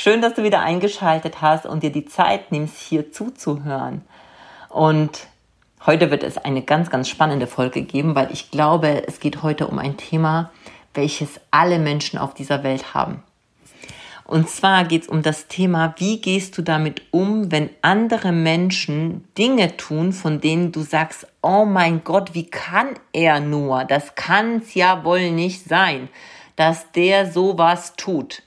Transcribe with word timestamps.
Schön, 0.00 0.22
dass 0.22 0.34
du 0.34 0.44
wieder 0.44 0.60
eingeschaltet 0.60 1.42
hast 1.42 1.66
und 1.66 1.82
dir 1.82 1.90
die 1.90 2.04
Zeit 2.04 2.52
nimmst, 2.52 2.78
hier 2.80 3.10
zuzuhören. 3.10 4.02
Und 4.68 5.26
heute 5.86 6.12
wird 6.12 6.22
es 6.22 6.38
eine 6.38 6.62
ganz, 6.62 6.88
ganz 6.88 7.08
spannende 7.08 7.48
Folge 7.48 7.82
geben, 7.82 8.14
weil 8.14 8.30
ich 8.30 8.52
glaube, 8.52 9.02
es 9.08 9.18
geht 9.18 9.42
heute 9.42 9.66
um 9.66 9.80
ein 9.80 9.96
Thema, 9.96 10.52
welches 10.94 11.40
alle 11.50 11.80
Menschen 11.80 12.16
auf 12.16 12.32
dieser 12.32 12.62
Welt 12.62 12.94
haben. 12.94 13.24
Und 14.24 14.48
zwar 14.48 14.84
geht 14.84 15.02
es 15.02 15.08
um 15.08 15.22
das 15.22 15.48
Thema, 15.48 15.96
wie 15.96 16.20
gehst 16.20 16.56
du 16.56 16.62
damit 16.62 17.02
um, 17.10 17.50
wenn 17.50 17.68
andere 17.82 18.30
Menschen 18.30 19.26
Dinge 19.36 19.76
tun, 19.76 20.12
von 20.12 20.40
denen 20.40 20.70
du 20.70 20.82
sagst, 20.82 21.26
oh 21.42 21.64
mein 21.64 22.04
Gott, 22.04 22.34
wie 22.34 22.48
kann 22.48 22.90
er 23.12 23.40
nur? 23.40 23.82
Das 23.84 24.14
kann 24.14 24.58
es 24.58 24.74
ja 24.74 25.02
wohl 25.02 25.32
nicht 25.32 25.64
sein, 25.64 26.08
dass 26.54 26.92
der 26.92 27.32
sowas 27.32 27.94
tut. 27.96 28.44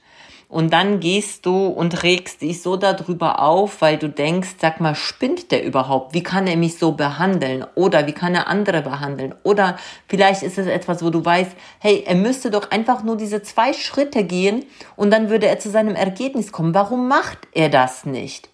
Und 0.52 0.74
dann 0.74 1.00
gehst 1.00 1.46
du 1.46 1.68
und 1.68 2.02
regst 2.02 2.42
dich 2.42 2.60
so 2.60 2.76
darüber 2.76 3.40
auf, 3.40 3.80
weil 3.80 3.96
du 3.96 4.10
denkst, 4.10 4.56
sag 4.60 4.82
mal, 4.82 4.94
spinnt 4.94 5.50
der 5.50 5.64
überhaupt? 5.64 6.12
Wie 6.12 6.22
kann 6.22 6.46
er 6.46 6.58
mich 6.58 6.76
so 6.76 6.92
behandeln? 6.92 7.64
Oder 7.74 8.06
wie 8.06 8.12
kann 8.12 8.34
er 8.34 8.48
andere 8.48 8.82
behandeln? 8.82 9.34
Oder 9.44 9.78
vielleicht 10.08 10.42
ist 10.42 10.58
es 10.58 10.66
etwas, 10.66 11.02
wo 11.02 11.08
du 11.08 11.24
weißt, 11.24 11.52
hey, 11.78 12.04
er 12.06 12.16
müsste 12.16 12.50
doch 12.50 12.70
einfach 12.70 13.02
nur 13.02 13.16
diese 13.16 13.40
zwei 13.40 13.72
Schritte 13.72 14.24
gehen 14.24 14.66
und 14.94 15.10
dann 15.10 15.30
würde 15.30 15.46
er 15.46 15.58
zu 15.58 15.70
seinem 15.70 15.94
Ergebnis 15.94 16.52
kommen. 16.52 16.74
Warum 16.74 17.08
macht 17.08 17.38
er 17.52 17.70
das 17.70 18.04
nicht? 18.04 18.50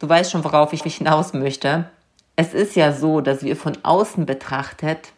Du 0.00 0.06
weißt 0.06 0.32
schon, 0.32 0.44
worauf 0.44 0.74
ich 0.74 0.82
hinaus 0.82 1.32
möchte. 1.32 1.88
Es 2.36 2.52
ist 2.52 2.76
ja 2.76 2.92
so, 2.92 3.22
dass 3.22 3.42
wir 3.42 3.56
von 3.56 3.78
außen 3.82 4.26
betrachtet 4.26 5.14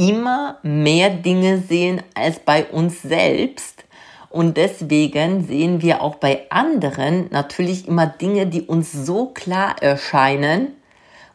immer 0.00 0.56
mehr 0.62 1.10
Dinge 1.10 1.58
sehen 1.58 2.02
als 2.14 2.38
bei 2.38 2.64
uns 2.64 3.02
selbst. 3.02 3.84
Und 4.30 4.56
deswegen 4.56 5.46
sehen 5.46 5.82
wir 5.82 6.00
auch 6.00 6.14
bei 6.14 6.46
anderen 6.50 7.26
natürlich 7.30 7.86
immer 7.86 8.06
Dinge, 8.06 8.46
die 8.46 8.62
uns 8.62 8.92
so 8.92 9.26
klar 9.26 9.76
erscheinen, 9.82 10.68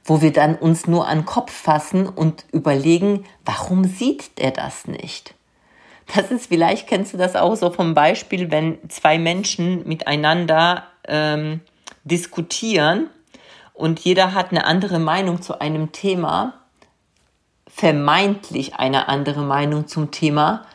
wo 0.04 0.22
wir 0.22 0.34
dann 0.34 0.56
uns 0.56 0.88
nur 0.88 1.08
an 1.08 1.20
den 1.20 1.26
Kopf 1.26 1.52
fassen 1.52 2.08
und 2.08 2.46
überlegen, 2.52 3.26
warum 3.44 3.84
sieht 3.84 4.32
er 4.38 4.52
das 4.52 4.88
nicht? 4.88 5.36
Das 6.16 6.32
ist 6.32 6.48
vielleicht, 6.48 6.88
kennst 6.88 7.14
du 7.14 7.18
das 7.18 7.36
auch 7.36 7.56
so 7.56 7.70
vom 7.70 7.94
Beispiel, 7.94 8.50
wenn 8.50 8.78
zwei 8.90 9.20
Menschen 9.20 9.88
miteinander 9.88 10.86
ähm, 11.08 11.62
diskutieren 12.04 13.10
und 13.74 14.00
jeder 14.00 14.34
hat 14.34 14.52
eine 14.52 14.66
andere 14.66 14.98
Meinung 15.00 15.42
zu 15.42 15.60
einem 15.60 15.92
Thema 15.92 16.65
vermeintlich 17.76 18.76
eine 18.76 19.10
andere 19.10 19.42
Meinung 19.42 19.86
zum 19.86 20.10
Thema 20.10 20.66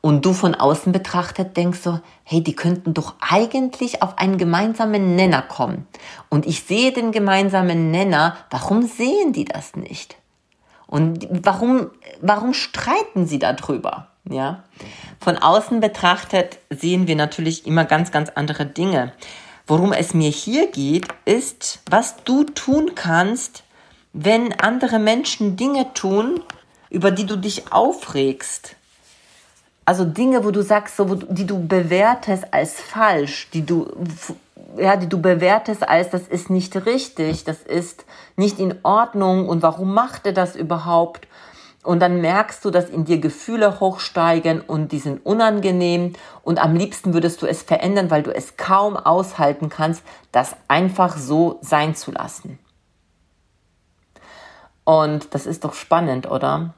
und 0.00 0.24
du 0.24 0.32
von 0.32 0.54
außen 0.54 0.92
betrachtet 0.92 1.58
denkst 1.58 1.80
so, 1.80 2.00
hey, 2.24 2.42
die 2.42 2.56
könnten 2.56 2.94
doch 2.94 3.16
eigentlich 3.20 4.00
auf 4.00 4.16
einen 4.16 4.38
gemeinsamen 4.38 5.14
Nenner 5.14 5.42
kommen. 5.42 5.86
Und 6.30 6.46
ich 6.46 6.62
sehe 6.62 6.92
den 6.92 7.12
gemeinsamen 7.12 7.90
Nenner, 7.90 8.34
warum 8.48 8.82
sehen 8.82 9.34
die 9.34 9.44
das 9.44 9.76
nicht? 9.76 10.16
Und 10.86 11.28
warum, 11.30 11.90
warum 12.22 12.54
streiten 12.54 13.26
sie 13.26 13.38
darüber? 13.38 14.08
Ja? 14.30 14.64
Von 15.20 15.36
außen 15.36 15.80
betrachtet 15.80 16.60
sehen 16.70 17.06
wir 17.06 17.16
natürlich 17.16 17.66
immer 17.66 17.84
ganz, 17.84 18.10
ganz 18.10 18.30
andere 18.30 18.64
Dinge. 18.64 19.12
Worum 19.66 19.92
es 19.92 20.14
mir 20.14 20.30
hier 20.30 20.70
geht, 20.70 21.08
ist, 21.26 21.80
was 21.90 22.24
du 22.24 22.44
tun 22.44 22.92
kannst, 22.94 23.64
wenn 24.12 24.52
andere 24.58 24.98
Menschen 24.98 25.56
Dinge 25.56 25.92
tun, 25.94 26.40
über 26.90 27.10
die 27.10 27.26
du 27.26 27.36
dich 27.36 27.72
aufregst. 27.72 28.76
Also 29.84 30.04
Dinge, 30.04 30.44
wo 30.44 30.50
du 30.50 30.62
sagst, 30.62 30.96
so, 30.96 31.08
wo, 31.08 31.14
die 31.14 31.46
du 31.46 31.66
bewertest 31.66 32.52
als 32.52 32.74
falsch, 32.74 33.48
die 33.52 33.64
du, 33.64 33.86
ja, 34.76 34.96
die 34.96 35.08
du 35.08 35.20
bewertest 35.20 35.88
als, 35.88 36.10
das 36.10 36.28
ist 36.28 36.50
nicht 36.50 36.86
richtig, 36.86 37.44
das 37.44 37.62
ist 37.62 38.04
nicht 38.36 38.58
in 38.58 38.74
Ordnung 38.82 39.48
und 39.48 39.62
warum 39.62 39.94
macht 39.94 40.26
er 40.26 40.32
das 40.32 40.56
überhaupt? 40.56 41.26
Und 41.84 42.00
dann 42.00 42.20
merkst 42.20 42.64
du, 42.64 42.70
dass 42.70 42.90
in 42.90 43.06
dir 43.06 43.18
Gefühle 43.18 43.80
hochsteigen 43.80 44.60
und 44.60 44.92
die 44.92 44.98
sind 44.98 45.24
unangenehm 45.24 46.12
und 46.42 46.58
am 46.62 46.74
liebsten 46.74 47.14
würdest 47.14 47.40
du 47.40 47.46
es 47.46 47.62
verändern, 47.62 48.10
weil 48.10 48.22
du 48.22 48.34
es 48.34 48.58
kaum 48.58 48.96
aushalten 48.96 49.70
kannst, 49.70 50.02
das 50.32 50.54
einfach 50.66 51.16
so 51.16 51.58
sein 51.62 51.94
zu 51.94 52.10
lassen. 52.12 52.58
Und 54.88 55.34
das 55.34 55.44
ist 55.44 55.64
doch 55.64 55.74
spannend, 55.74 56.30
oder? 56.30 56.72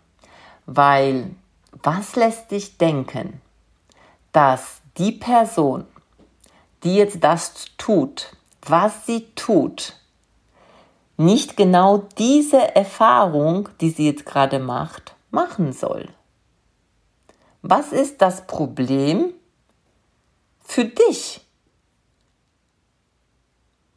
Weil 0.66 1.30
was 1.70 2.16
lässt 2.16 2.50
dich 2.50 2.76
denken, 2.76 3.40
dass 4.32 4.80
die 4.98 5.12
Person, 5.12 5.86
die 6.82 6.96
jetzt 6.96 7.22
das 7.22 7.66
tut, 7.78 8.32
was 8.62 9.06
sie 9.06 9.28
tut, 9.36 9.94
nicht 11.18 11.56
genau 11.56 11.98
diese 12.18 12.74
Erfahrung, 12.74 13.68
die 13.80 13.90
sie 13.90 14.06
jetzt 14.06 14.26
gerade 14.26 14.58
macht, 14.58 15.14
machen 15.30 15.72
soll? 15.72 16.08
Was 17.62 17.92
ist 17.92 18.20
das 18.20 18.44
Problem 18.48 19.32
für 20.64 20.86
dich? 20.86 21.46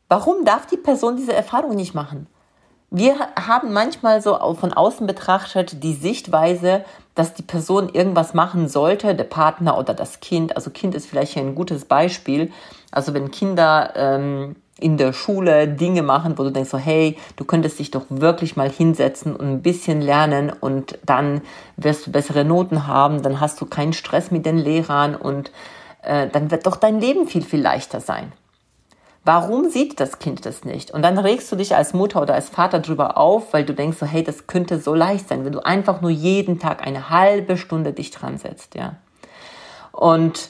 Warum 0.08 0.46
darf 0.46 0.68
die 0.68 0.78
Person 0.78 1.18
diese 1.18 1.34
Erfahrung 1.34 1.76
nicht 1.76 1.96
machen? 1.96 2.28
Wir 2.96 3.16
haben 3.36 3.74
manchmal 3.74 4.22
so 4.22 4.38
von 4.54 4.72
außen 4.72 5.08
betrachtet 5.08 5.82
die 5.84 5.96
Sichtweise, 5.96 6.86
dass 7.16 7.34
die 7.34 7.42
Person 7.42 7.90
irgendwas 7.90 8.36
machen 8.36 8.68
sollte, 8.68 9.16
der 9.16 9.24
Partner 9.24 9.80
oder 9.80 9.96
das 9.96 10.20
Kind. 10.20 10.56
Also 10.56 10.70
Kind 10.70 10.94
ist 10.94 11.08
vielleicht 11.08 11.36
ein 11.36 11.56
gutes 11.56 11.86
Beispiel. 11.86 12.52
Also 12.92 13.16
wenn 13.16 13.32
Kinder 13.32 13.94
ähm, 13.96 14.56
in 14.80 14.98
der 14.98 15.12
Schule 15.12 15.68
Dinge 15.68 16.04
machen, 16.04 16.38
wo 16.38 16.44
du 16.44 16.52
denkst 16.52 16.70
so, 16.70 16.78
hey, 16.78 17.18
du 17.36 17.46
könntest 17.46 17.80
dich 17.80 17.90
doch 17.90 18.06
wirklich 18.10 18.58
mal 18.58 18.70
hinsetzen 18.70 19.36
und 19.36 19.48
ein 19.48 19.62
bisschen 19.64 20.00
lernen 20.00 20.52
und 20.52 21.00
dann 21.04 21.42
wirst 21.78 22.06
du 22.06 22.12
bessere 22.12 22.46
Noten 22.46 22.86
haben, 22.86 23.24
dann 23.24 23.40
hast 23.40 23.60
du 23.60 23.66
keinen 23.66 23.94
Stress 23.94 24.30
mit 24.30 24.46
den 24.46 24.60
Lehrern 24.60 25.16
und 25.16 25.52
äh, 26.04 26.28
dann 26.28 26.52
wird 26.52 26.68
doch 26.68 26.76
dein 26.76 27.00
Leben 27.00 27.28
viel, 27.28 27.42
viel 27.42 27.62
leichter 27.62 28.02
sein. 28.02 28.34
Warum 29.26 29.70
sieht 29.70 30.00
das 30.02 30.20
Kind 30.20 30.46
das 30.46 30.66
nicht? 30.66 30.92
Und 30.92 31.02
dann 31.02 31.18
regst 31.18 31.50
du 31.52 31.56
dich 31.56 31.76
als 31.76 31.94
Mutter 31.94 32.22
oder 32.22 32.34
als 32.34 32.50
Vater 32.50 32.80
drüber 32.80 33.18
auf, 33.18 33.54
weil 33.54 33.64
du 33.64 33.74
denkst 33.74 33.98
so, 33.98 34.06
hey, 34.06 34.24
das 34.24 34.48
könnte 34.48 34.80
so 34.80 34.94
leicht 34.94 35.30
sein, 35.30 35.46
wenn 35.46 35.54
du 35.54 35.66
einfach 35.66 36.02
nur 36.02 36.12
jeden 36.12 36.60
Tag 36.60 36.86
eine 36.86 37.10
halbe 37.10 37.56
Stunde 37.58 37.94
dich 37.94 38.12
dran 38.12 38.38
setzt, 38.38 38.76
ja. 38.76 38.98
Und 39.94 40.50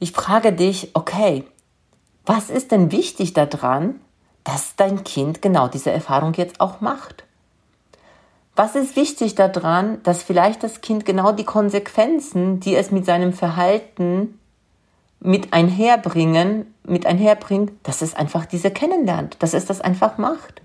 ich 0.00 0.10
frage 0.10 0.52
dich, 0.52 0.90
okay, 0.94 1.44
was 2.26 2.50
ist 2.50 2.72
denn 2.72 2.90
wichtig 2.90 3.34
daran, 3.34 4.00
dass 4.42 4.74
dein 4.74 5.04
Kind 5.04 5.42
genau 5.42 5.68
diese 5.68 5.92
Erfahrung 5.92 6.34
jetzt 6.34 6.60
auch 6.60 6.80
macht? 6.80 7.24
Was 8.56 8.74
ist 8.74 8.96
wichtig 8.96 9.36
daran, 9.36 10.02
dass 10.02 10.22
vielleicht 10.22 10.62
das 10.62 10.80
Kind 10.80 11.06
genau 11.06 11.32
die 11.32 11.44
Konsequenzen, 11.44 12.58
die 12.58 12.74
es 12.74 12.90
mit 12.90 13.06
seinem 13.06 13.32
Verhalten 13.32 14.38
mit 15.24 15.52
einherbringen, 15.52 16.74
mit 16.84 17.06
einherbringt, 17.06 17.72
dass 17.84 18.02
es 18.02 18.14
einfach 18.14 18.44
diese 18.44 18.70
kennenlernt, 18.70 19.36
dass 19.38 19.54
es 19.54 19.66
das 19.66 19.80
einfach 19.80 20.18
macht. 20.18 20.62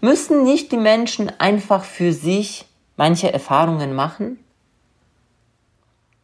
Müssen 0.00 0.42
nicht 0.42 0.72
die 0.72 0.78
Menschen 0.78 1.30
einfach 1.38 1.84
für 1.84 2.12
sich 2.12 2.66
manche 2.96 3.32
Erfahrungen 3.32 3.94
machen? 3.94 4.38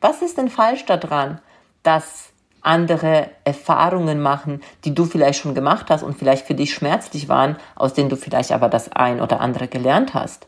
Was 0.01 0.23
ist 0.23 0.39
denn 0.39 0.49
falsch 0.49 0.87
daran, 0.87 1.41
dass 1.83 2.31
andere 2.63 3.31
Erfahrungen 3.45 4.21
machen, 4.21 4.63
die 4.85 4.95
du 4.95 5.05
vielleicht 5.05 5.41
schon 5.41 5.55
gemacht 5.55 5.91
hast 5.91 6.03
und 6.03 6.19
vielleicht 6.19 6.47
für 6.47 6.55
dich 6.55 6.73
schmerzlich 6.73 7.29
waren, 7.29 7.57
aus 7.75 7.93
denen 7.93 8.09
du 8.09 8.17
vielleicht 8.17 8.53
aber 8.53 8.71
das 8.71 8.93
ein 8.93 9.21
oder 9.21 9.41
andere 9.41 9.69
gelernt 9.69 10.15
hast? 10.15 10.47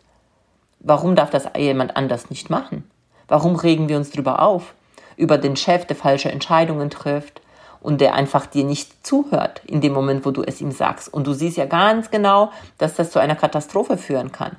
Warum 0.80 1.14
darf 1.14 1.30
das 1.30 1.44
jemand 1.56 1.96
anders 1.96 2.30
nicht 2.30 2.48
machen? 2.48 2.90
Warum 3.28 3.56
regen 3.56 3.88
wir 3.88 3.98
uns 3.98 4.10
darüber 4.10 4.40
auf? 4.40 4.74
Über 5.16 5.38
den 5.38 5.56
Chef, 5.56 5.86
der 5.86 5.96
falsche 5.96 6.30
Entscheidungen 6.30 6.90
trifft 6.90 7.40
und 7.80 8.00
der 8.00 8.14
einfach 8.14 8.46
dir 8.46 8.64
nicht 8.64 9.06
zuhört 9.06 9.62
in 9.66 9.80
dem 9.80 9.92
Moment, 9.92 10.24
wo 10.24 10.30
du 10.30 10.42
es 10.42 10.60
ihm 10.60 10.72
sagst. 10.72 11.12
Und 11.12 11.26
du 11.26 11.32
siehst 11.32 11.56
ja 11.56 11.66
ganz 11.66 12.10
genau, 12.10 12.52
dass 12.78 12.94
das 12.94 13.10
zu 13.10 13.18
einer 13.18 13.36
Katastrophe 13.36 13.96
führen 13.98 14.32
kann. 14.32 14.56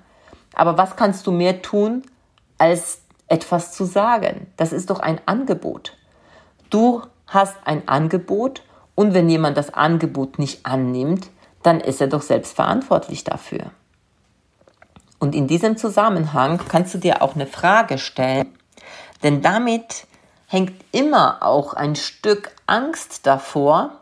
Aber 0.56 0.78
was 0.78 0.96
kannst 0.96 1.26
du 1.28 1.32
mehr 1.32 1.62
tun, 1.62 2.04
als 2.58 3.02
etwas 3.28 3.74
zu 3.74 3.86
sagen? 3.86 4.48
Das 4.58 4.74
ist 4.74 4.90
doch 4.90 5.00
ein 5.00 5.20
Angebot. 5.26 5.98
Du 6.70 7.02
hast 7.28 7.56
ein 7.66 7.88
Angebot 7.88 8.62
Und 8.96 9.14
wenn 9.14 9.30
jemand 9.30 9.58
das 9.58 9.74
Angebot 9.74 10.40
nicht 10.40 10.66
annimmt, 10.66 11.30
dann 11.64 11.80
ist 11.80 12.02
er 12.02 12.08
doch 12.08 12.22
selbst 12.22 12.56
verantwortlich 12.56 13.24
dafür. 13.24 13.72
Und 15.20 15.36
in 15.36 15.48
diesem 15.48 15.78
Zusammenhang 15.78 16.60
kannst 16.68 16.94
du 16.94 16.98
dir 16.98 17.22
auch 17.22 17.36
eine 17.36 17.48
Frage 17.48 17.98
stellen, 17.98 18.48
denn 19.24 19.42
damit 19.42 20.06
hängt 20.54 20.86
immer 20.92 21.42
auch 21.42 21.74
ein 21.74 21.96
Stück 21.96 22.52
Angst 22.68 23.26
davor, 23.26 24.02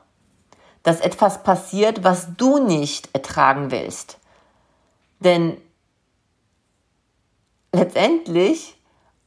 dass 0.83 1.00
etwas 1.00 1.44
passiert, 1.44 2.03
was 2.03 2.36
du 2.36 2.59
nicht 2.59 3.09
ertragen 3.13 3.71
willst. 3.71 4.19
Denn 5.21 5.56
letztendlich, 7.71 8.75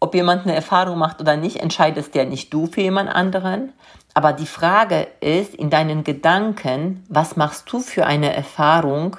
ob 0.00 0.14
jemand 0.14 0.42
eine 0.42 0.54
Erfahrung 0.54 0.98
macht 0.98 1.18
oder 1.22 1.38
nicht, 1.38 1.60
entscheidest 1.60 2.14
ja 2.14 2.26
nicht 2.26 2.52
du 2.52 2.66
für 2.66 2.82
jemand 2.82 3.08
anderen. 3.08 3.72
Aber 4.12 4.34
die 4.34 4.46
Frage 4.46 5.06
ist 5.20 5.54
in 5.54 5.70
deinen 5.70 6.04
Gedanken, 6.04 7.06
was 7.08 7.36
machst 7.36 7.72
du 7.72 7.80
für 7.80 8.04
eine 8.04 8.34
Erfahrung, 8.34 9.16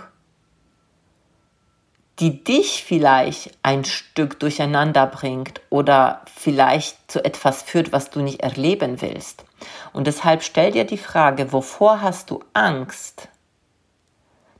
die 2.19 2.43
dich 2.43 2.83
vielleicht 2.83 3.51
ein 3.61 3.83
Stück 3.83 4.39
durcheinander 4.39 5.05
bringt 5.05 5.59
oder 5.69 6.21
vielleicht 6.33 7.11
zu 7.11 7.23
etwas 7.25 7.61
führt, 7.61 7.91
was 7.91 8.09
du 8.09 8.21
nicht 8.21 8.41
erleben 8.41 9.01
willst. 9.01 9.43
Und 9.91 10.07
deshalb 10.07 10.43
stell 10.43 10.71
dir 10.71 10.85
die 10.85 10.97
Frage, 10.97 11.51
wovor 11.51 12.01
hast 12.01 12.29
du 12.29 12.43
Angst, 12.53 13.27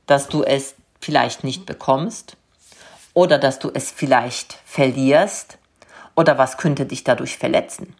dass 0.06 0.28
du 0.28 0.42
es 0.42 0.74
vielleicht 1.00 1.44
nicht 1.44 1.64
bekommst 1.64 2.36
oder 3.14 3.38
dass 3.38 3.58
du 3.58 3.70
es 3.72 3.90
vielleicht 3.90 4.58
verlierst 4.64 5.58
oder 6.14 6.36
was 6.38 6.58
könnte 6.58 6.84
dich 6.84 7.04
dadurch 7.04 7.38
verletzen. 7.38 7.94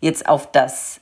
Jetzt 0.00 0.28
auf 0.28 0.50
das 0.50 1.00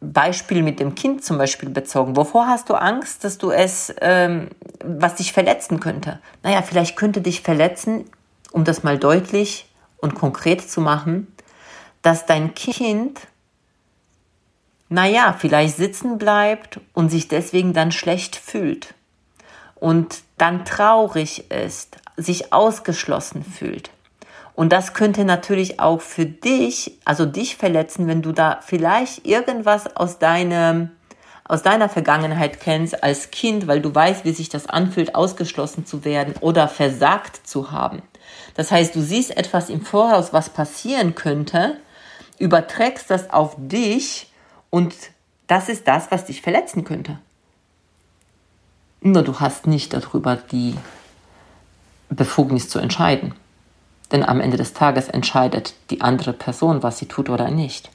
Beispiel 0.00 0.62
mit 0.62 0.80
dem 0.80 0.94
Kind 0.94 1.24
zum 1.24 1.38
Beispiel 1.38 1.70
bezogen. 1.70 2.16
Wovor 2.16 2.46
hast 2.46 2.68
du 2.68 2.74
Angst, 2.74 3.24
dass 3.24 3.38
du 3.38 3.50
es, 3.50 3.94
ähm, 4.00 4.48
was 4.84 5.14
dich 5.14 5.32
verletzen 5.32 5.80
könnte? 5.80 6.20
Naja, 6.42 6.62
vielleicht 6.62 6.96
könnte 6.96 7.20
dich 7.20 7.40
verletzen, 7.40 8.04
um 8.50 8.64
das 8.64 8.82
mal 8.82 8.98
deutlich 8.98 9.66
und 9.98 10.14
konkret 10.14 10.68
zu 10.68 10.80
machen, 10.80 11.26
dass 12.02 12.26
dein 12.26 12.54
Kind, 12.54 13.20
naja, 14.88 15.34
vielleicht 15.38 15.76
sitzen 15.76 16.18
bleibt 16.18 16.80
und 16.92 17.08
sich 17.08 17.28
deswegen 17.28 17.72
dann 17.72 17.92
schlecht 17.92 18.36
fühlt 18.36 18.94
und 19.76 20.22
dann 20.36 20.64
traurig 20.64 21.50
ist, 21.50 21.96
sich 22.16 22.52
ausgeschlossen 22.52 23.44
fühlt. 23.44 23.90
Und 24.54 24.72
das 24.72 24.92
könnte 24.92 25.24
natürlich 25.24 25.80
auch 25.80 26.00
für 26.00 26.26
dich, 26.26 26.98
also 27.04 27.24
dich 27.24 27.56
verletzen, 27.56 28.06
wenn 28.06 28.22
du 28.22 28.32
da 28.32 28.60
vielleicht 28.62 29.26
irgendwas 29.26 29.96
aus 29.96 30.18
deinem, 30.18 30.90
aus 31.44 31.62
deiner 31.62 31.88
Vergangenheit 31.88 32.60
kennst 32.60 33.02
als 33.02 33.30
Kind, 33.30 33.66
weil 33.66 33.80
du 33.80 33.94
weißt, 33.94 34.24
wie 34.24 34.32
sich 34.32 34.50
das 34.50 34.66
anfühlt, 34.66 35.14
ausgeschlossen 35.14 35.86
zu 35.86 36.04
werden 36.04 36.34
oder 36.40 36.68
versagt 36.68 37.46
zu 37.46 37.70
haben. 37.70 38.02
Das 38.54 38.70
heißt, 38.70 38.94
du 38.94 39.00
siehst 39.00 39.36
etwas 39.36 39.70
im 39.70 39.80
Voraus, 39.80 40.32
was 40.32 40.50
passieren 40.50 41.14
könnte, 41.14 41.78
überträgst 42.38 43.10
das 43.10 43.30
auf 43.30 43.54
dich 43.56 44.30
und 44.68 44.94
das 45.46 45.68
ist 45.68 45.88
das, 45.88 46.10
was 46.10 46.26
dich 46.26 46.42
verletzen 46.42 46.84
könnte. 46.84 47.18
Nur 49.00 49.22
du 49.22 49.40
hast 49.40 49.66
nicht 49.66 49.92
darüber 49.92 50.36
die 50.36 50.76
Befugnis 52.08 52.68
zu 52.68 52.78
entscheiden. 52.78 53.34
Denn 54.12 54.24
am 54.24 54.40
Ende 54.40 54.58
des 54.58 54.74
Tages 54.74 55.08
entscheidet 55.08 55.74
die 55.90 56.02
andere 56.02 56.32
Person, 56.32 56.82
was 56.82 56.98
sie 56.98 57.06
tut 57.06 57.30
oder 57.30 57.50
nicht. 57.50 57.90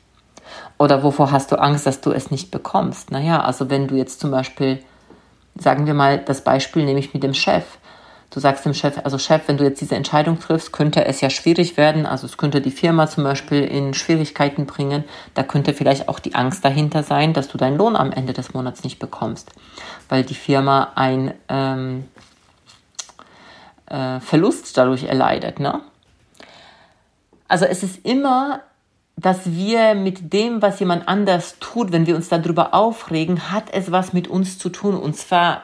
Oder 0.77 1.03
wovor 1.03 1.31
hast 1.31 1.51
du 1.51 1.57
Angst, 1.57 1.85
dass 1.85 2.01
du 2.01 2.11
es 2.11 2.31
nicht 2.31 2.51
bekommst? 2.51 3.11
Naja, 3.11 3.41
also 3.41 3.69
wenn 3.69 3.87
du 3.87 3.95
jetzt 3.95 4.19
zum 4.19 4.31
Beispiel, 4.31 4.79
sagen 5.57 5.85
wir 5.85 5.93
mal, 5.93 6.17
das 6.17 6.41
Beispiel 6.41 6.85
nehme 6.85 6.99
ich 6.99 7.13
mit 7.13 7.23
dem 7.23 7.33
Chef. 7.33 7.63
Du 8.29 8.41
sagst 8.41 8.65
dem 8.65 8.73
Chef, 8.73 8.99
also 9.03 9.17
Chef, 9.17 9.43
wenn 9.47 9.57
du 9.57 9.63
jetzt 9.63 9.79
diese 9.79 9.95
Entscheidung 9.95 10.39
triffst, 10.39 10.73
könnte 10.73 11.05
es 11.05 11.21
ja 11.21 11.29
schwierig 11.29 11.77
werden. 11.77 12.05
Also 12.05 12.25
es 12.25 12.37
könnte 12.37 12.61
die 12.61 12.71
Firma 12.71 13.07
zum 13.07 13.23
Beispiel 13.23 13.63
in 13.63 13.93
Schwierigkeiten 13.93 14.65
bringen. 14.65 15.05
Da 15.33 15.43
könnte 15.43 15.73
vielleicht 15.73 16.09
auch 16.09 16.19
die 16.19 16.35
Angst 16.35 16.65
dahinter 16.65 17.03
sein, 17.03 17.33
dass 17.33 17.47
du 17.47 17.57
deinen 17.57 17.77
Lohn 17.77 17.95
am 17.95 18.11
Ende 18.11 18.33
des 18.33 18.53
Monats 18.53 18.83
nicht 18.83 18.99
bekommst, 18.99 19.51
weil 20.09 20.23
die 20.23 20.35
Firma 20.35 20.91
ein 20.95 21.33
ähm, 21.47 22.05
äh, 23.85 24.19
Verlust 24.19 24.77
dadurch 24.77 25.05
erleidet. 25.05 25.59
Ne? 25.59 25.81
Also 27.47 27.65
es 27.65 27.83
ist 27.83 28.05
immer, 28.05 28.61
dass 29.15 29.51
wir 29.51 29.95
mit 29.95 30.31
dem, 30.33 30.61
was 30.61 30.79
jemand 30.79 31.07
anders 31.07 31.57
tut, 31.59 31.91
wenn 31.91 32.05
wir 32.05 32.15
uns 32.15 32.29
darüber 32.29 32.73
aufregen, 32.73 33.51
hat 33.51 33.65
es 33.71 33.91
was 33.91 34.13
mit 34.13 34.27
uns 34.27 34.59
zu 34.59 34.69
tun. 34.69 34.95
Und 34.95 35.15
zwar 35.15 35.63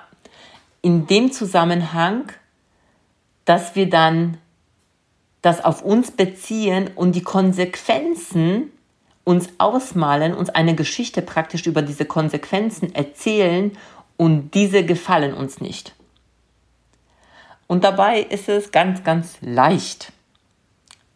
in 0.81 1.05
dem 1.07 1.31
Zusammenhang, 1.31 2.31
dass 3.45 3.75
wir 3.75 3.89
dann 3.89 4.37
das 5.41 5.63
auf 5.63 5.83
uns 5.83 6.11
beziehen 6.11 6.89
und 6.95 7.15
die 7.15 7.21
Konsequenzen 7.21 8.71
uns 9.25 9.49
ausmalen, 9.57 10.33
uns 10.33 10.49
eine 10.49 10.75
Geschichte 10.75 11.21
praktisch 11.21 11.67
über 11.67 11.81
diese 11.81 12.05
Konsequenzen 12.05 12.95
erzählen 12.95 13.71
und 14.17 14.51
diese 14.53 14.85
gefallen 14.85 15.33
uns 15.33 15.61
nicht. 15.61 15.93
Und 17.67 17.83
dabei 17.83 18.21
ist 18.21 18.49
es 18.49 18.71
ganz, 18.71 19.03
ganz 19.03 19.37
leicht 19.41 20.12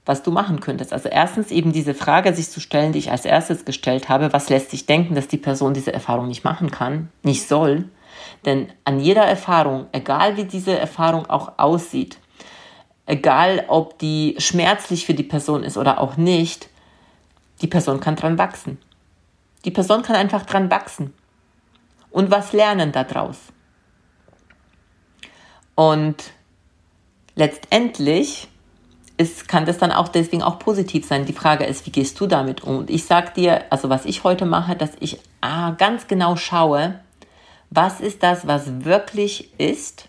was 0.07 0.23
du 0.23 0.31
machen 0.31 0.61
könntest. 0.61 0.93
Also 0.93 1.09
erstens 1.09 1.51
eben 1.51 1.73
diese 1.73 1.93
Frage 1.93 2.33
sich 2.33 2.49
zu 2.49 2.59
stellen, 2.59 2.93
die 2.93 2.99
ich 2.99 3.11
als 3.11 3.25
erstes 3.25 3.65
gestellt 3.65 4.09
habe, 4.09 4.31
was 4.31 4.49
lässt 4.49 4.71
sich 4.71 4.85
denken, 4.85 5.15
dass 5.15 5.27
die 5.27 5.37
Person 5.37 5.73
diese 5.73 5.93
Erfahrung 5.93 6.27
nicht 6.27 6.43
machen 6.43 6.71
kann, 6.71 7.09
nicht 7.23 7.47
soll. 7.47 7.89
Denn 8.45 8.69
an 8.85 8.99
jeder 8.99 9.23
Erfahrung, 9.23 9.87
egal 9.91 10.37
wie 10.37 10.45
diese 10.45 10.77
Erfahrung 10.77 11.29
auch 11.29 11.53
aussieht, 11.57 12.17
egal 13.05 13.65
ob 13.67 13.99
die 13.99 14.35
schmerzlich 14.37 15.05
für 15.05 15.13
die 15.13 15.23
Person 15.23 15.63
ist 15.63 15.77
oder 15.77 15.99
auch 15.99 16.15
nicht, 16.15 16.69
die 17.61 17.67
Person 17.67 17.99
kann 17.99 18.15
dran 18.15 18.37
wachsen. 18.37 18.77
Die 19.65 19.71
Person 19.71 20.03
kann 20.03 20.15
einfach 20.15 20.45
dran 20.45 20.71
wachsen 20.71 21.13
und 22.11 22.31
was 22.31 22.53
lernen 22.53 22.93
daraus. 22.93 23.37
Und 25.75 26.31
letztendlich 27.35 28.47
ist, 29.17 29.47
kann 29.47 29.65
das 29.65 29.77
dann 29.77 29.91
auch 29.91 30.07
deswegen 30.07 30.43
auch 30.43 30.59
positiv 30.59 31.05
sein. 31.05 31.25
Die 31.25 31.33
Frage 31.33 31.65
ist, 31.65 31.85
wie 31.85 31.91
gehst 31.91 32.19
du 32.19 32.27
damit 32.27 32.63
um? 32.63 32.77
Und 32.77 32.89
ich 32.89 33.05
sag 33.05 33.33
dir, 33.33 33.63
also 33.71 33.89
was 33.89 34.05
ich 34.05 34.23
heute 34.23 34.45
mache, 34.45 34.75
dass 34.75 34.91
ich 34.99 35.19
ah, 35.41 35.71
ganz 35.71 36.07
genau 36.07 36.35
schaue, 36.35 36.99
was 37.69 37.99
ist 37.99 38.23
das, 38.23 38.47
was 38.47 38.85
wirklich 38.85 39.59
ist? 39.59 40.07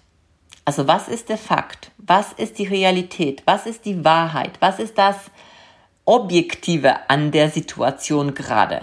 Also 0.65 0.87
was 0.87 1.09
ist 1.09 1.31
der 1.31 1.39
Fakt? 1.39 1.91
Was 1.97 2.33
ist 2.35 2.59
die 2.59 2.67
Realität? 2.67 3.43
Was 3.47 3.67
ist 3.67 3.87
die 3.87 4.05
Wahrheit? 4.05 4.53
Was 4.61 4.79
ist 4.79 4.99
das 4.99 5.17
Objektive 6.05 7.09
an 7.09 7.31
der 7.31 7.51
Situation 7.51 8.35
gerade? 8.35 8.83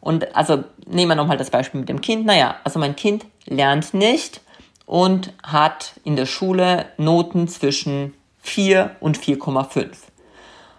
Und 0.00 0.36
also 0.36 0.64
nehmen 0.86 1.10
wir 1.10 1.16
nochmal 1.16 1.38
das 1.38 1.50
Beispiel 1.50 1.80
mit 1.80 1.88
dem 1.88 2.00
Kind. 2.02 2.26
Naja, 2.26 2.56
also 2.64 2.78
mein 2.78 2.94
Kind 2.94 3.26
lernt 3.46 3.94
nicht 3.94 4.42
und 4.86 5.32
hat 5.42 5.94
in 6.04 6.16
der 6.16 6.26
Schule 6.26 6.86
Noten 6.98 7.48
zwischen 7.48 8.14
4 8.48 8.96
und 9.00 9.18
4,5. 9.18 9.88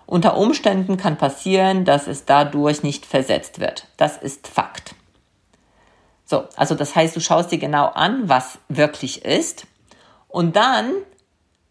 Unter 0.06 0.38
Umständen 0.38 0.98
kann 0.98 1.18
passieren, 1.18 1.86
dass 1.86 2.08
es 2.08 2.26
dadurch 2.26 2.82
nicht 2.82 3.06
versetzt 3.06 3.60
wird. 3.60 3.88
Das 3.98 4.18
ist 4.18 4.48
Fakt. 4.48 4.96
So, 6.26 6.46
also 6.56 6.76
das 6.76 6.96
heißt, 6.96 7.16
du 7.16 7.22
schaust 7.22 7.52
dir 7.52 7.58
genau 7.60 7.88
an, 7.88 8.28
was 8.28 8.60
wirklich 8.70 9.24
ist 9.26 9.66
und 10.28 10.56
dann 10.56 10.92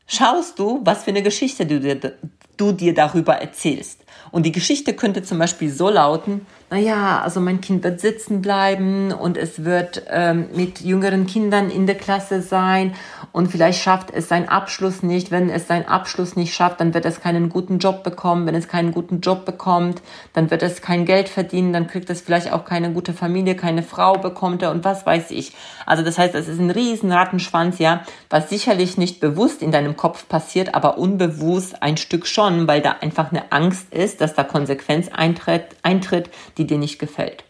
schaust 0.07 0.59
du, 0.59 0.81
was 0.85 1.05
für 1.05 1.11
eine 1.11 1.23
Geschichte 1.23 1.67
du 1.67 1.81
dir, 1.81 2.15
du 2.57 2.73
dir 2.73 2.95
darüber 2.95 3.35
erzählst. 3.35 4.05
Und 4.31 4.45
die 4.45 4.53
Geschichte 4.53 4.95
könnte 4.95 5.23
zum 5.23 5.39
Beispiel 5.39 5.71
so 5.71 5.89
lauten, 5.89 6.47
naja, 6.71 7.23
also 7.23 7.41
mein 7.41 7.63
Kind 7.63 7.83
wird 7.83 7.99
sitzen 7.99 8.43
bleiben 8.43 9.11
und 9.11 9.39
es 9.39 9.65
wird 9.65 10.03
ähm, 10.11 10.49
mit 10.55 10.81
jüngeren 10.81 11.27
Kindern 11.27 11.71
in 11.71 11.87
der 11.87 11.95
Klasse 11.95 12.43
sein 12.43 12.95
und 13.33 13.51
vielleicht 13.51 13.81
schafft 13.81 14.11
es 14.11 14.29
seinen 14.29 14.51
Abschluss 14.51 15.03
nicht. 15.03 15.31
Wenn 15.31 15.49
es 15.49 15.67
seinen 15.67 15.87
Abschluss 15.87 16.37
nicht 16.37 16.55
schafft, 16.55 16.81
dann 16.81 16.93
wird 16.93 17.07
es 17.07 17.21
keinen 17.21 17.49
guten 17.49 17.79
Job 17.79 18.03
bekommen. 18.05 18.47
Wenn 18.47 18.55
es 18.55 18.69
keinen 18.69 18.93
guten 18.93 19.21
Job 19.21 19.47
bekommt, 19.47 20.03
dann 20.35 20.51
wird 20.51 20.63
es 20.63 20.83
kein 20.83 21.07
Geld 21.07 21.31
verdienen, 21.31 21.73
dann 21.73 21.87
kriegt 21.87 22.11
es 22.11 22.21
vielleicht 22.21 22.53
auch 22.53 22.67
keine 22.67 22.93
gute 22.93 23.15
Familie, 23.15 23.55
keine 23.57 23.83
Frau 23.83 24.19
bekommt 24.19 24.63
er 24.63 24.71
und 24.71 24.85
was 24.85 25.07
weiß 25.07 25.31
ich. 25.31 25.53
Also 25.87 26.03
das 26.03 26.19
heißt, 26.19 26.35
es 26.35 26.49
ist 26.49 26.61
ein 26.61 26.71
riesen 26.71 27.11
Rattenschwanz, 27.11 27.79
ja, 27.79 28.03
was 28.29 28.51
sicherlich 28.51 28.99
nicht 28.99 29.21
bewusst 29.21 29.63
in 29.63 29.73
deinem 29.73 29.97
Kopf 29.97 30.29
passiert, 30.29 30.75
aber 30.75 30.99
unbewusst 30.99 31.83
ein 31.83 31.97
Stück 31.97 32.27
schon, 32.27 32.69
weil 32.69 32.83
da 32.83 32.97
einfach 33.01 33.31
eine 33.31 33.53
Angst 33.53 33.95
ist, 33.95 34.21
dass 34.21 34.35
da 34.35 34.45
Konsequenz 34.45 35.09
eintritt, 35.09 35.65
eintritt 35.83 36.29
die 36.59 36.67
dir 36.67 36.79
nicht 36.79 36.99
gefällt. 36.99 37.45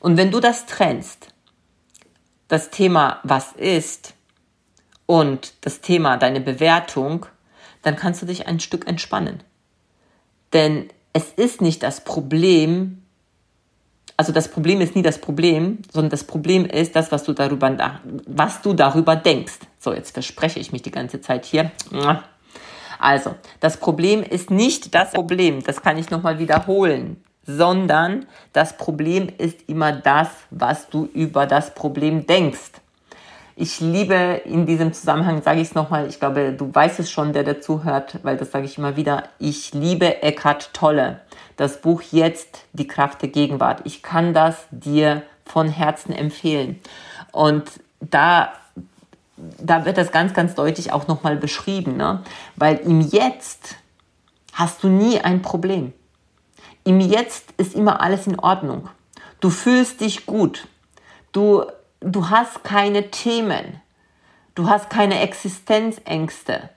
Und 0.00 0.16
wenn 0.16 0.30
du 0.30 0.40
das 0.40 0.66
trennst, 0.66 1.28
das 2.48 2.70
Thema 2.70 3.20
was 3.24 3.52
ist 3.52 4.14
und 5.06 5.54
das 5.62 5.80
Thema 5.80 6.16
deine 6.16 6.40
Bewertung, 6.40 7.26
dann 7.82 7.96
kannst 7.96 8.22
du 8.22 8.26
dich 8.26 8.46
ein 8.46 8.60
Stück 8.60 8.86
entspannen. 8.86 9.42
Denn 10.52 10.88
es 11.12 11.30
ist 11.30 11.60
nicht 11.60 11.82
das 11.82 12.02
Problem, 12.04 13.02
also 14.16 14.32
das 14.32 14.48
Problem 14.48 14.80
ist 14.80 14.94
nie 14.94 15.02
das 15.02 15.20
Problem, 15.20 15.78
sondern 15.92 16.10
das 16.10 16.24
Problem 16.24 16.66
ist 16.66 16.96
das, 16.96 17.10
was 17.12 17.24
du 17.24 17.32
darüber, 17.32 18.00
was 18.26 18.62
du 18.62 18.74
darüber 18.74 19.16
denkst. 19.16 19.58
So, 19.78 19.92
jetzt 19.92 20.12
verspreche 20.12 20.60
ich 20.60 20.72
mich 20.72 20.82
die 20.82 20.90
ganze 20.90 21.20
Zeit 21.20 21.44
hier. 21.44 21.72
Also, 22.98 23.34
das 23.60 23.76
Problem 23.76 24.22
ist 24.22 24.50
nicht 24.50 24.94
das 24.94 25.12
Problem, 25.12 25.62
das 25.62 25.82
kann 25.82 25.98
ich 25.98 26.10
nochmal 26.10 26.38
wiederholen, 26.38 27.22
sondern 27.46 28.26
das 28.52 28.76
Problem 28.76 29.28
ist 29.38 29.68
immer 29.68 29.92
das, 29.92 30.28
was 30.50 30.88
du 30.88 31.08
über 31.14 31.46
das 31.46 31.74
Problem 31.74 32.26
denkst. 32.26 32.72
Ich 33.58 33.80
liebe 33.80 34.42
in 34.44 34.66
diesem 34.66 34.92
Zusammenhang, 34.92 35.40
sage 35.40 35.60
ich 35.60 35.68
es 35.68 35.74
nochmal, 35.74 36.08
ich 36.08 36.20
glaube, 36.20 36.52
du 36.52 36.74
weißt 36.74 37.00
es 37.00 37.10
schon, 37.10 37.32
der 37.32 37.42
dazu 37.42 37.84
hört, 37.84 38.22
weil 38.22 38.36
das 38.36 38.50
sage 38.50 38.66
ich 38.66 38.76
immer 38.76 38.96
wieder, 38.96 39.24
ich 39.38 39.72
liebe 39.72 40.22
Eckhart 40.22 40.74
Tolle. 40.74 41.20
Das 41.56 41.80
Buch 41.80 42.02
Jetzt, 42.02 42.64
die 42.74 42.86
Kraft 42.86 43.22
der 43.22 43.30
Gegenwart. 43.30 43.80
Ich 43.84 44.02
kann 44.02 44.34
das 44.34 44.66
dir 44.70 45.22
von 45.46 45.68
Herzen 45.68 46.12
empfehlen. 46.12 46.78
Und 47.32 47.64
da, 48.00 48.52
da 49.36 49.86
wird 49.86 49.96
das 49.96 50.12
ganz, 50.12 50.34
ganz 50.34 50.54
deutlich 50.54 50.92
auch 50.92 51.08
nochmal 51.08 51.36
beschrieben, 51.36 51.96
ne? 51.96 52.22
weil 52.56 52.76
im 52.76 53.00
Jetzt 53.00 53.76
hast 54.52 54.82
du 54.82 54.88
nie 54.88 55.20
ein 55.20 55.40
Problem. 55.40 55.94
Im 56.86 57.00
Jetzt 57.00 57.52
ist 57.58 57.74
immer 57.74 58.00
alles 58.00 58.26
in 58.26 58.38
Ordnung. 58.38 58.88
Du 59.40 59.50
fühlst 59.50 60.00
dich 60.00 60.24
gut. 60.24 60.66
Du 61.32 61.66
du 62.00 62.30
hast 62.30 62.64
keine 62.64 63.10
Themen, 63.10 63.80
du 64.54 64.68
hast 64.68 64.90
keine 64.90 65.20
Existenzängste. 65.20 66.70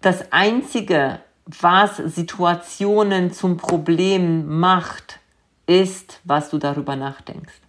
Das 0.00 0.32
Einzige, 0.32 1.20
was 1.46 1.96
Situationen 1.96 3.32
zum 3.32 3.56
Problem 3.56 4.60
macht, 4.60 5.18
ist, 5.66 6.20
was 6.24 6.50
du 6.50 6.58
darüber 6.58 6.96
nachdenkst. 6.96 7.60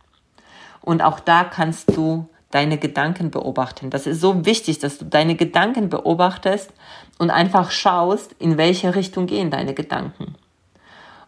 Und 0.82 1.02
auch 1.02 1.20
da 1.20 1.44
kannst 1.44 1.96
du 1.96 2.30
deine 2.52 2.78
Gedanken 2.78 3.32
beobachten. 3.32 3.90
Das 3.90 4.08
ist 4.08 4.22
so 4.22 4.46
wichtig, 4.46 4.80
dass 4.80 4.98
du 4.98 5.06
deine 5.06 5.36
Gedanken 5.36 5.90
beobachtest 5.90 6.72
und 7.18 7.30
einfach 7.30 7.72
schaust, 7.72 8.34
in 8.40 8.58
welche 8.58 8.96
Richtung 8.96 9.26
gehen 9.28 9.52
deine 9.52 9.74
Gedanken. 9.74 10.36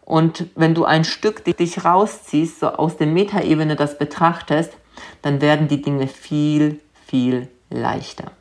Und 0.04 0.48
wenn 0.56 0.74
du 0.74 0.86
ein 0.86 1.04
Stück 1.04 1.44
dich 1.46 1.86
rausziehst, 1.86 2.60
so 2.60 2.68
aus 2.68 2.98
der 2.98 3.08
Metaebene 3.08 3.76
das 3.76 3.98
betrachtest, 3.98 4.74
dann 5.22 5.42
werden 5.42 5.68
die 5.68 5.82
Dinge 5.82 6.08
viel, 6.08 6.82
viel 7.08 7.48
leichter. 7.70 8.32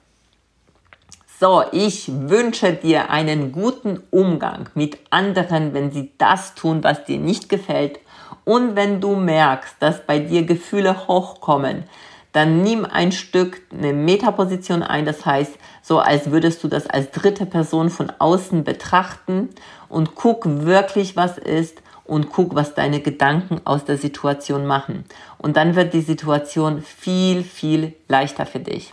So, 1.39 1.63
ich 1.73 2.11
wünsche 2.29 2.75
dir 2.75 3.09
einen 3.09 3.51
guten 3.51 4.03
Umgang 4.11 4.69
mit 4.75 4.99
anderen, 5.09 5.73
wenn 5.73 5.91
sie 5.91 6.13
das 6.19 6.55
tun, 6.55 6.85
was 6.85 7.07
dir 7.07 7.19
nicht 7.19 7.49
gefällt. 7.49 7.99
Und 8.45 8.77
wenn 8.77 9.01
du 9.01 9.17
merkst, 9.17 9.77
dass 9.81 10.05
bei 10.05 10.19
dir 10.19 10.45
Gefühle 10.45 11.09
hochkommen, 11.09 11.85
dann 12.33 12.63
nimm 12.63 12.85
ein 12.85 13.13
Stück 13.13 13.63
eine 13.73 13.93
Metaposition 13.93 14.83
ein, 14.83 15.05
das 15.05 15.27
heißt, 15.27 15.53
so 15.83 15.99
als 15.99 16.31
würdest 16.31 16.63
du 16.63 16.69
das 16.69 16.87
als 16.87 17.11
dritte 17.11 17.47
Person 17.47 17.91
von 17.91 18.13
außen 18.19 18.65
betrachten 18.65 19.49
und 19.89 20.15
guck 20.15 20.45
wirklich, 20.47 21.17
was 21.17 21.39
ist 21.39 21.83
und 22.05 22.31
guck, 22.31 22.55
was 22.55 22.75
deine 22.75 23.01
Gedanken 23.01 23.61
aus 23.65 23.85
der 23.85 23.97
Situation 23.97 24.67
machen. 24.67 25.05
Und 25.39 25.57
dann 25.57 25.77
wird 25.77 25.95
die 25.95 26.01
Situation 26.01 26.83
viel, 26.83 27.43
viel 27.43 27.95
leichter 28.09 28.47
für 28.47 28.61
dich. 28.61 28.93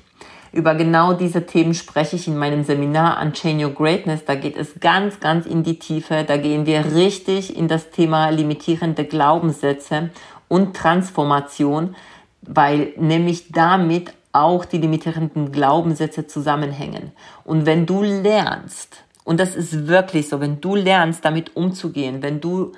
Über 0.52 0.76
genau 0.76 1.14
diese 1.14 1.46
Themen 1.46 1.74
spreche 1.74 2.16
ich 2.16 2.28
in 2.28 2.38
meinem 2.38 2.64
Seminar 2.64 3.22
Unchain 3.22 3.64
Your 3.64 3.74
Greatness. 3.74 4.26
Da 4.26 4.36
geht 4.36 4.56
es 4.56 4.80
ganz, 4.80 5.20
ganz 5.20 5.46
in 5.46 5.64
die 5.64 5.78
Tiefe. 5.78 6.24
Da 6.26 6.38
gehen 6.38 6.66
wir 6.66 6.96
richtig 6.96 7.56
in 7.58 7.68
das 7.68 7.92
Thema 7.92 8.30
limitierende 8.30 9.04
Glaubenssätze 9.04 10.10
und 10.48 10.76
Transformation, 10.76 11.96
weil 12.42 12.94
nämlich 12.98 13.52
damit 13.52 14.14
auch 14.32 14.66
die 14.66 14.78
limitierenden 14.78 15.52
Glaubenssätze 15.52 16.28
zusammenhängen. 16.28 17.12
Und 17.44 17.66
wenn 17.66 17.86
du 17.86 18.04
lernst, 18.04 19.04
und 19.24 19.40
das 19.40 19.56
ist 19.56 19.88
wirklich 19.88 20.30
so, 20.30 20.40
wenn 20.40 20.62
du 20.62 20.76
lernst, 20.76 21.26
damit 21.26 21.56
umzugehen, 21.56 22.22
wenn 22.22 22.40
du 22.40 22.72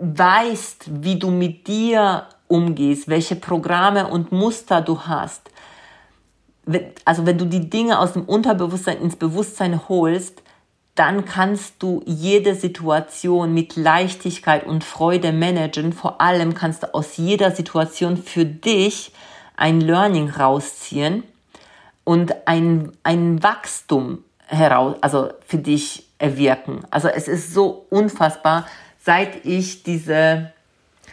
weißt, 0.00 1.02
wie 1.02 1.18
du 1.18 1.30
mit 1.30 1.66
dir 1.66 2.26
umgehst, 2.46 3.08
welche 3.08 3.36
Programme 3.36 4.06
und 4.06 4.32
Muster 4.32 4.80
du 4.80 5.00
hast, 5.00 5.50
also 7.04 7.26
wenn 7.26 7.38
du 7.38 7.46
die 7.46 7.68
Dinge 7.68 7.98
aus 7.98 8.12
dem 8.12 8.24
Unterbewusstsein 8.24 9.00
ins 9.00 9.16
Bewusstsein 9.16 9.88
holst, 9.88 10.42
dann 10.98 11.24
kannst 11.24 11.74
du 11.78 12.02
jede 12.06 12.56
Situation 12.56 13.54
mit 13.54 13.76
Leichtigkeit 13.76 14.66
und 14.66 14.82
Freude 14.82 15.32
managen. 15.32 15.92
Vor 15.92 16.20
allem 16.20 16.54
kannst 16.54 16.82
du 16.82 16.92
aus 16.92 17.16
jeder 17.16 17.52
Situation 17.52 18.16
für 18.16 18.44
dich 18.44 19.12
ein 19.56 19.80
Learning 19.80 20.28
rausziehen 20.28 21.22
und 22.02 22.34
ein, 22.46 22.90
ein 23.04 23.42
Wachstum 23.44 24.24
heraus, 24.46 24.96
also 25.00 25.28
für 25.46 25.58
dich 25.58 26.04
erwirken. 26.18 26.80
Also 26.90 27.06
es 27.06 27.28
ist 27.28 27.54
so 27.54 27.86
unfassbar, 27.90 28.66
seit 28.98 29.44
ich 29.46 29.84
diese 29.84 30.52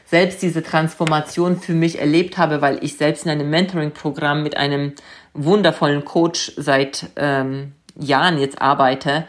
selbst 0.08 0.42
diese 0.42 0.64
Transformation 0.64 1.60
für 1.60 1.74
mich 1.74 2.00
erlebt 2.00 2.38
habe, 2.38 2.62
weil 2.62 2.84
ich 2.84 2.98
selbst 2.98 3.26
in 3.26 3.32
einem 3.32 3.50
Mentoring-Programm 3.50 4.44
mit 4.44 4.56
einem 4.56 4.94
wundervollen 5.34 6.06
Coach 6.06 6.54
seit 6.58 7.08
ähm, 7.16 7.74
Jahren 7.98 8.38
jetzt 8.38 8.62
arbeite, 8.62 9.26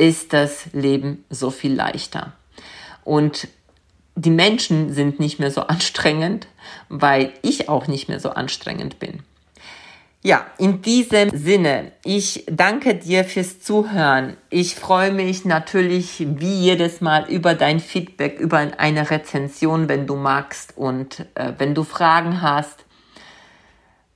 ist 0.00 0.32
das 0.32 0.72
Leben 0.72 1.26
so 1.28 1.50
viel 1.50 1.74
leichter. 1.74 2.32
Und 3.04 3.48
die 4.14 4.30
Menschen 4.30 4.94
sind 4.94 5.20
nicht 5.20 5.38
mehr 5.38 5.50
so 5.50 5.60
anstrengend, 5.62 6.48
weil 6.88 7.34
ich 7.42 7.68
auch 7.68 7.86
nicht 7.86 8.08
mehr 8.08 8.18
so 8.18 8.30
anstrengend 8.30 8.98
bin. 8.98 9.22
Ja, 10.22 10.46
in 10.58 10.80
diesem 10.82 11.30
Sinne, 11.30 11.92
ich 12.02 12.44
danke 12.50 12.94
dir 12.94 13.24
fürs 13.24 13.60
Zuhören. 13.60 14.36
Ich 14.48 14.74
freue 14.74 15.12
mich 15.12 15.44
natürlich 15.44 16.26
wie 16.26 16.60
jedes 16.60 17.00
Mal 17.02 17.30
über 17.30 17.54
dein 17.54 17.78
Feedback, 17.78 18.38
über 18.38 18.58
eine 18.78 19.10
Rezension, 19.10 19.88
wenn 19.88 20.06
du 20.06 20.16
magst 20.16 20.76
und 20.76 21.26
äh, 21.34 21.52
wenn 21.58 21.74
du 21.74 21.84
Fragen 21.84 22.40
hast. 22.40 22.86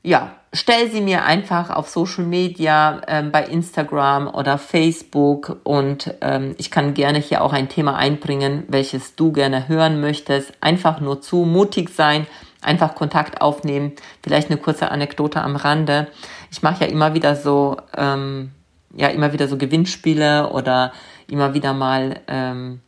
Ja, 0.02 0.36
stell 0.54 0.90
sie 0.90 1.02
mir 1.02 1.24
einfach 1.24 1.68
auf 1.68 1.88
Social 1.88 2.24
Media, 2.24 3.02
äh, 3.06 3.22
bei 3.22 3.44
Instagram 3.44 4.28
oder 4.28 4.56
Facebook 4.56 5.60
und 5.64 6.14
ähm, 6.22 6.54
ich 6.56 6.70
kann 6.70 6.94
gerne 6.94 7.18
hier 7.18 7.42
auch 7.42 7.52
ein 7.52 7.68
Thema 7.68 7.96
einbringen, 7.96 8.64
welches 8.68 9.16
du 9.16 9.32
gerne 9.32 9.68
hören 9.68 10.00
möchtest. 10.00 10.52
Einfach 10.60 11.00
nur 11.00 11.20
zu 11.20 11.44
mutig 11.44 11.90
sein 11.90 12.26
einfach 12.64 12.94
Kontakt 12.94 13.40
aufnehmen. 13.40 13.92
Vielleicht 14.22 14.50
eine 14.50 14.58
kurze 14.58 14.90
Anekdote 14.90 15.42
am 15.42 15.56
Rande. 15.56 16.08
Ich 16.50 16.62
mache 16.62 16.84
ja 16.84 16.90
immer 16.90 17.14
wieder 17.14 17.36
so, 17.36 17.76
ähm, 17.96 18.52
ja, 18.96 19.08
immer 19.08 19.32
wieder 19.32 19.48
so 19.48 19.56
Gewinnspiele 19.56 20.50
oder 20.50 20.92
immer 21.28 21.54
wieder 21.54 21.72
mal, 21.72 22.20
ähm, 22.26 22.80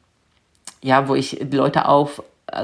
ja, 0.82 1.08
wo 1.08 1.14
ich 1.14 1.38
die 1.42 1.56
Leute 1.56 1.86
auf, 1.86 2.22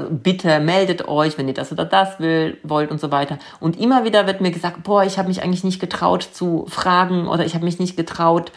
bitte 0.09 0.59
meldet 0.59 1.07
euch, 1.07 1.37
wenn 1.37 1.47
ihr 1.47 1.53
das 1.53 1.71
oder 1.71 1.85
das 1.85 2.19
will, 2.19 2.57
wollt 2.63 2.89
und 2.89 3.01
so 3.01 3.11
weiter. 3.11 3.37
Und 3.59 3.79
immer 3.79 4.05
wieder 4.05 4.27
wird 4.27 4.41
mir 4.41 4.51
gesagt, 4.51 4.83
boah, 4.83 5.03
ich 5.03 5.17
habe 5.17 5.27
mich 5.27 5.43
eigentlich 5.43 5.63
nicht 5.63 5.79
getraut 5.79 6.23
zu 6.23 6.65
fragen 6.69 7.27
oder 7.27 7.45
ich 7.45 7.53
habe 7.53 7.65
mich 7.65 7.79
nicht 7.79 7.97
getraut, 7.97 8.51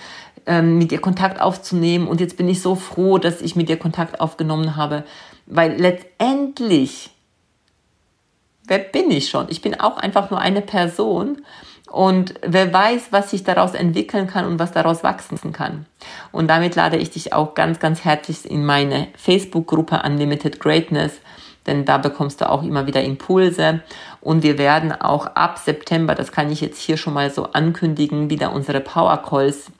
ähm, 0.46 0.78
mit 0.78 0.92
dir 0.92 1.00
Kontakt 1.00 1.40
aufzunehmen. 1.40 2.06
Und 2.06 2.20
jetzt 2.20 2.36
bin 2.36 2.48
ich 2.48 2.62
so 2.62 2.76
froh, 2.76 3.18
dass 3.18 3.40
ich 3.40 3.56
mit 3.56 3.68
dir 3.68 3.76
Kontakt 3.76 4.20
aufgenommen 4.20 4.76
habe, 4.76 5.04
weil 5.46 5.76
letztendlich 5.80 7.10
wer 8.68 8.78
bin 8.78 9.10
ich 9.10 9.28
schon? 9.28 9.46
Ich 9.48 9.62
bin 9.62 9.78
auch 9.78 9.96
einfach 9.96 10.30
nur 10.30 10.40
eine 10.40 10.60
Person 10.60 11.42
und 11.90 12.34
wer 12.42 12.72
weiß, 12.72 13.08
was 13.10 13.30
sich 13.30 13.44
daraus 13.44 13.74
entwickeln 13.74 14.26
kann 14.26 14.44
und 14.44 14.58
was 14.58 14.72
daraus 14.72 15.02
wachsen 15.04 15.52
kann. 15.52 15.86
Und 16.32 16.48
damit 16.48 16.74
lade 16.74 16.96
ich 16.96 17.10
dich 17.10 17.32
auch 17.32 17.54
ganz, 17.54 17.78
ganz 17.78 18.04
herzlich 18.04 18.50
in 18.50 18.64
meine 18.64 19.08
Facebook-Gruppe 19.16 20.02
Unlimited 20.04 20.60
Greatness, 20.60 21.20
denn 21.66 21.84
da 21.84 21.98
bekommst 21.98 22.40
du 22.40 22.48
auch 22.50 22.62
immer 22.62 22.86
wieder 22.86 23.02
Impulse. 23.02 23.80
Und 24.20 24.42
wir 24.42 24.58
werden 24.58 24.92
auch 24.92 25.26
ab 25.26 25.58
September, 25.58 26.14
das 26.14 26.32
kann 26.32 26.50
ich 26.50 26.60
jetzt 26.60 26.80
hier 26.80 26.96
schon 26.96 27.14
mal 27.14 27.30
so 27.30 27.52
ankündigen, 27.52 28.30
wieder 28.30 28.52
unsere 28.52 28.80
Power 28.80 29.18
Calls 29.18 29.70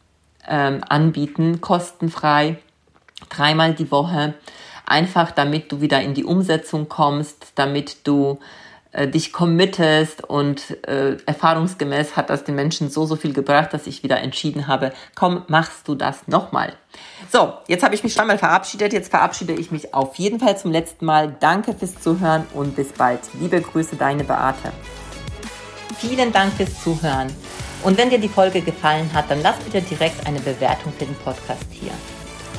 ähm, 0.48 0.82
anbieten, 0.88 1.60
kostenfrei, 1.60 2.58
dreimal 3.28 3.74
die 3.74 3.90
Woche. 3.90 4.34
Einfach 4.84 5.32
damit 5.32 5.72
du 5.72 5.80
wieder 5.80 6.00
in 6.00 6.14
die 6.14 6.24
Umsetzung 6.24 6.88
kommst, 6.88 7.52
damit 7.56 8.06
du 8.06 8.38
äh, 8.96 9.08
dich 9.08 9.30
committest 9.30 10.24
und 10.24 10.82
äh, 10.88 11.18
erfahrungsgemäß 11.26 12.16
hat 12.16 12.30
das 12.30 12.44
den 12.44 12.54
Menschen 12.54 12.88
so, 12.88 13.04
so 13.04 13.14
viel 13.16 13.34
gebracht, 13.34 13.74
dass 13.74 13.86
ich 13.86 14.02
wieder 14.02 14.20
entschieden 14.20 14.68
habe, 14.68 14.90
komm, 15.14 15.44
machst 15.48 15.86
du 15.86 15.94
das 15.94 16.26
nochmal. 16.28 16.72
So, 17.30 17.52
jetzt 17.68 17.84
habe 17.84 17.94
ich 17.94 18.02
mich 18.02 18.14
schon 18.14 18.26
mal 18.26 18.38
verabschiedet. 18.38 18.94
Jetzt 18.94 19.10
verabschiede 19.10 19.52
ich 19.52 19.70
mich 19.70 19.92
auf 19.92 20.16
jeden 20.16 20.40
Fall 20.40 20.56
zum 20.56 20.72
letzten 20.72 21.04
Mal. 21.04 21.36
Danke 21.40 21.74
fürs 21.74 22.00
Zuhören 22.00 22.46
und 22.54 22.74
bis 22.74 22.88
bald. 22.88 23.20
Liebe 23.38 23.60
Grüße, 23.60 23.96
deine 23.96 24.24
Beate. 24.24 24.72
Vielen 25.98 26.32
Dank 26.32 26.54
fürs 26.54 26.82
Zuhören. 26.82 27.28
Und 27.82 27.98
wenn 27.98 28.08
dir 28.08 28.18
die 28.18 28.30
Folge 28.30 28.62
gefallen 28.62 29.12
hat, 29.12 29.30
dann 29.30 29.42
lass 29.42 29.56
bitte 29.56 29.82
direkt 29.82 30.26
eine 30.26 30.40
Bewertung 30.40 30.94
für 30.98 31.04
den 31.04 31.16
Podcast 31.16 31.66
hier. 31.70 31.92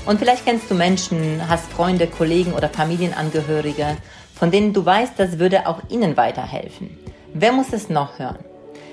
Und 0.05 0.19
vielleicht 0.19 0.45
kennst 0.45 0.69
du 0.69 0.75
Menschen, 0.75 1.41
hast 1.49 1.69
Freunde, 1.73 2.07
Kollegen 2.07 2.53
oder 2.53 2.69
Familienangehörige, 2.69 3.97
von 4.37 4.51
denen 4.51 4.73
du 4.73 4.85
weißt, 4.85 5.13
das 5.17 5.39
würde 5.39 5.67
auch 5.67 5.81
ihnen 5.89 6.17
weiterhelfen. 6.17 6.97
Wer 7.33 7.51
muss 7.51 7.73
es 7.73 7.89
noch 7.89 8.19
hören? 8.19 8.39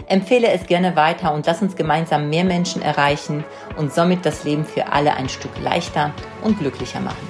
Empfehle 0.07 0.49
es 0.49 0.67
gerne 0.67 0.97
weiter 0.97 1.33
und 1.33 1.47
lass 1.47 1.63
uns 1.63 1.77
gemeinsam 1.77 2.29
mehr 2.29 2.45
Menschen 2.45 2.83
erreichen 2.83 3.45
und 3.77 3.93
somit 3.93 4.27
das 4.27 4.45
Leben 4.45 4.65
für 4.65 4.93
alle 4.93 5.15
ein 5.15 5.29
Stück 5.29 5.53
leichter 5.63 6.13
und 6.43 6.59
glücklicher 6.59 7.01
machen. 7.01 7.29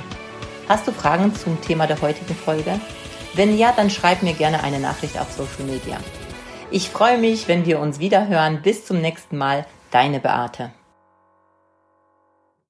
Hast 0.69 0.87
du 0.89 0.93
Fragen 0.93 1.35
zum 1.35 1.61
Thema 1.61 1.87
der 1.87 2.01
heutigen 2.01 2.35
Folge? 2.35 2.81
Wenn 3.35 3.57
ja, 3.59 3.73
dann 3.77 3.91
schreib 3.91 4.23
mir 4.23 4.33
gerne 4.33 4.63
eine 4.63 4.81
Nachricht 4.81 5.21
auf 5.21 5.31
Social 5.33 5.65
Media. 5.67 5.99
Ich 6.71 6.89
freue 6.89 7.19
mich, 7.19 7.49
wenn 7.49 7.67
wir 7.67 7.79
uns 7.79 7.99
wieder 7.99 8.29
hören. 8.29 8.63
Bis 8.63 8.87
zum 8.87 9.01
nächsten 9.01 9.37
Mal. 9.37 9.67
Deine 9.91 10.21
Beate. 10.21 10.71